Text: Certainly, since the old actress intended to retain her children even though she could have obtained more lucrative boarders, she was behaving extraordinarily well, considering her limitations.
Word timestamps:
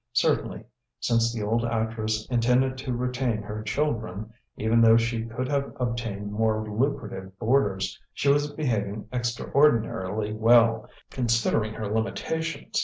Certainly, 0.13 0.63
since 0.99 1.31
the 1.31 1.43
old 1.43 1.63
actress 1.63 2.25
intended 2.31 2.75
to 2.79 2.95
retain 2.97 3.43
her 3.43 3.61
children 3.61 4.33
even 4.57 4.81
though 4.81 4.97
she 4.97 5.25
could 5.27 5.47
have 5.47 5.73
obtained 5.79 6.31
more 6.31 6.67
lucrative 6.67 7.37
boarders, 7.37 7.99
she 8.11 8.27
was 8.27 8.51
behaving 8.51 9.07
extraordinarily 9.13 10.33
well, 10.33 10.89
considering 11.11 11.75
her 11.75 11.87
limitations. 11.87 12.79